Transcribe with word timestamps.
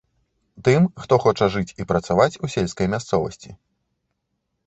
Тым, 0.67 0.87
хто 1.01 1.13
хоча 1.25 1.45
жыць 1.57 1.75
і 1.83 1.85
працаваць 1.91 2.39
у 2.47 2.49
сельскай 2.53 2.87
мясцовасці. 2.93 3.49